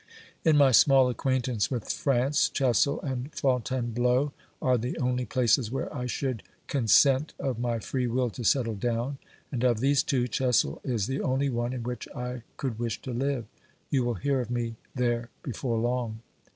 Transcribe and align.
In 0.43 0.57
my 0.57 0.71
small 0.71 1.09
acquaintance 1.09 1.69
with 1.69 1.91
France, 1.91 2.49
Chessel 2.49 2.99
and 3.01 3.31
Fontainebleau 3.35 4.33
are 4.59 4.75
the 4.79 4.97
only 4.97 5.25
places 5.25 5.69
where 5.69 5.93
I 5.95 6.07
should 6.07 6.41
consent 6.65 7.35
of 7.39 7.59
my 7.59 7.77
free 7.77 8.07
will 8.07 8.31
to 8.31 8.43
settle 8.43 8.73
down, 8.73 9.19
and 9.51 9.63
of 9.63 9.79
these 9.79 10.01
two 10.01 10.27
Chessel 10.27 10.81
is 10.83 11.05
the 11.05 11.21
only 11.21 11.49
one 11.49 11.71
in 11.71 11.83
which 11.83 12.07
I 12.15 12.41
could 12.57 12.79
wish 12.79 12.99
to 13.03 13.13
live. 13.13 13.45
You 13.91 14.03
will 14.03 14.15
hear 14.15 14.41
of 14.41 14.49
me 14.49 14.75
there 14.95 15.29
before 15.43 15.77
long. 15.77 16.21